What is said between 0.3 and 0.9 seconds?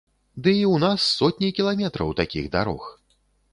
Ды і ў